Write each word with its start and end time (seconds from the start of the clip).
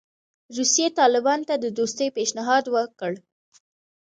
روسیې 0.57 0.87
طالبانو 0.99 1.47
ته 1.49 1.55
د 1.63 1.65
دوستۍ 1.77 2.07
پېشنهاد 2.17 2.63
وکړ. 2.75 3.11